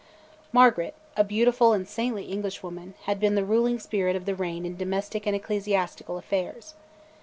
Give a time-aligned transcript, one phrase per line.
[0.51, 4.75] Margaret, a beautiful and saintly Englishwoman, had been the ruling spirit of the reign in
[4.75, 6.73] domestic and ecclesiastical affairs.